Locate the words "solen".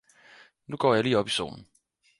1.29-1.67